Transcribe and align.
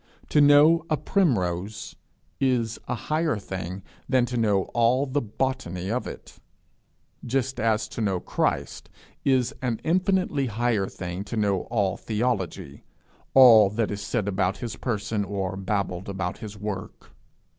To 0.29 0.41
know 0.41 0.83
a 0.89 0.97
primrose 0.97 1.95
is 2.39 2.79
a 2.87 2.95
higher 2.95 3.37
thing 3.37 3.83
than 4.09 4.25
to 4.25 4.35
know 4.35 4.63
all 4.73 5.05
the 5.05 5.21
botany 5.21 5.91
of 5.91 6.07
it 6.07 6.39
just 7.23 7.59
as 7.59 7.87
to 7.89 8.01
know 8.01 8.19
Christ 8.19 8.89
is 9.23 9.53
an 9.61 9.79
infinitely 9.83 10.47
higher 10.47 10.87
thing 10.87 11.17
than 11.19 11.25
to 11.25 11.37
know 11.37 11.61
all 11.69 11.97
theology, 11.97 12.83
all 13.35 13.69
that 13.69 13.91
is 13.91 14.01
said 14.01 14.27
about 14.27 14.57
his 14.57 14.75
person, 14.75 15.23
or 15.23 15.55
babbled 15.55 16.09
about 16.09 16.39
his 16.39 16.57
work. 16.57 17.11